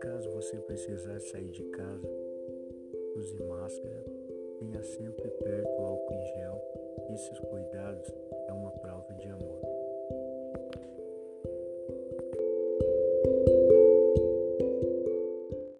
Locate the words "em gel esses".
6.14-7.38